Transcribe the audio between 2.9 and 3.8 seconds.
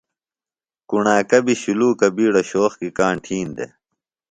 کاݨ تھین دےۡ